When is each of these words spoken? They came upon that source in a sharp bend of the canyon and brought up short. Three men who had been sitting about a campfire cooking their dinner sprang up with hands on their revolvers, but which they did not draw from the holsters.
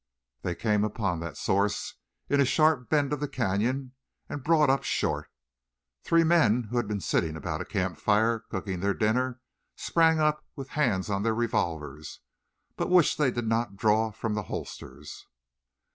They 0.41 0.55
came 0.55 0.83
upon 0.83 1.19
that 1.19 1.37
source 1.37 1.93
in 2.27 2.41
a 2.41 2.43
sharp 2.45 2.89
bend 2.89 3.13
of 3.13 3.19
the 3.19 3.27
canyon 3.27 3.91
and 4.27 4.43
brought 4.43 4.67
up 4.71 4.81
short. 4.81 5.29
Three 6.03 6.23
men 6.23 6.63
who 6.71 6.77
had 6.77 6.87
been 6.87 6.99
sitting 7.01 7.35
about 7.35 7.61
a 7.61 7.65
campfire 7.65 8.39
cooking 8.39 8.79
their 8.79 8.95
dinner 8.95 9.41
sprang 9.75 10.19
up 10.19 10.43
with 10.55 10.69
hands 10.69 11.11
on 11.11 11.21
their 11.21 11.35
revolvers, 11.35 12.19
but 12.75 12.89
which 12.89 13.17
they 13.17 13.29
did 13.29 13.45
not 13.47 13.75
draw 13.77 14.09
from 14.09 14.33
the 14.33 14.41
holsters. 14.49 15.27